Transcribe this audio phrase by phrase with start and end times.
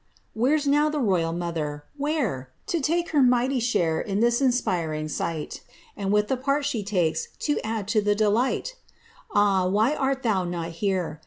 [0.35, 5.07] Wlicre's now the royid raother^ wbere 1 To take ber mighty share In this inspiring
[5.07, 5.61] sight.
[5.95, 8.75] And with the part the takes, to add to the delight
[9.31, 11.19] I Ah, whj art thou not here